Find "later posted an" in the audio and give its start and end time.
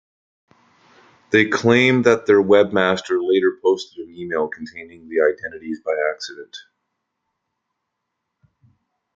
3.23-4.15